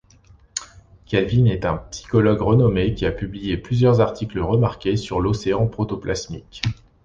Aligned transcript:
Kelvin 1.05 1.45
est 1.45 1.63
un 1.63 1.77
psychologue 1.91 2.41
renommé 2.41 2.95
qui 2.95 3.05
a 3.05 3.11
publié 3.11 3.55
plusieurs 3.55 4.01
articles 4.01 4.39
remarqués 4.39 4.97
sur 4.97 5.19
l'océan 5.21 5.67
protoplasmique. 5.67 6.63